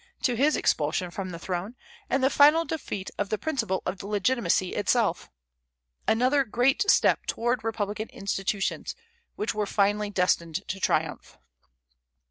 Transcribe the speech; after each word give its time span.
to 0.23 0.33
his 0.35 0.55
expulsion 0.55 1.11
from 1.11 1.29
the 1.29 1.37
throne, 1.37 1.75
and 2.09 2.23
the 2.23 2.29
final 2.31 2.65
defeat 2.65 3.11
of 3.19 3.29
the 3.29 3.37
principle 3.37 3.83
of 3.85 4.01
legitimacy 4.01 4.73
itself, 4.73 5.29
another 6.07 6.43
great 6.43 6.89
step 6.89 7.27
toward 7.27 7.63
republican 7.63 8.09
institutions, 8.09 8.95
which 9.35 9.53
were 9.53 9.67
finally 9.67 10.09
destined 10.09 10.67
to 10.67 10.79
triumph. 10.79 11.37